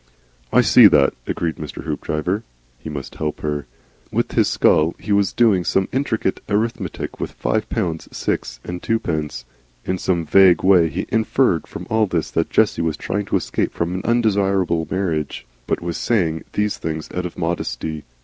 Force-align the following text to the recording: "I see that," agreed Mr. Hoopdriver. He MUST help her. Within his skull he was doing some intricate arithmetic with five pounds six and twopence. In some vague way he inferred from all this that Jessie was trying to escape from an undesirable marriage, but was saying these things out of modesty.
"I 0.51 0.61
see 0.61 0.87
that," 0.87 1.13
agreed 1.27 1.57
Mr. 1.57 1.83
Hoopdriver. 1.83 2.41
He 2.79 2.89
MUST 2.89 3.13
help 3.13 3.41
her. 3.41 3.67
Within 4.11 4.35
his 4.35 4.47
skull 4.47 4.95
he 4.97 5.11
was 5.11 5.31
doing 5.31 5.63
some 5.63 5.87
intricate 5.91 6.39
arithmetic 6.49 7.19
with 7.19 7.33
five 7.33 7.69
pounds 7.69 8.07
six 8.11 8.59
and 8.63 8.81
twopence. 8.81 9.45
In 9.85 9.99
some 9.99 10.25
vague 10.25 10.63
way 10.63 10.89
he 10.89 11.05
inferred 11.09 11.67
from 11.67 11.85
all 11.91 12.07
this 12.07 12.31
that 12.31 12.49
Jessie 12.49 12.81
was 12.81 12.97
trying 12.97 13.25
to 13.25 13.35
escape 13.37 13.73
from 13.73 13.93
an 13.93 14.01
undesirable 14.03 14.87
marriage, 14.89 15.45
but 15.67 15.81
was 15.81 15.97
saying 15.97 16.45
these 16.53 16.79
things 16.79 17.07
out 17.13 17.27
of 17.27 17.37
modesty. 17.37 18.03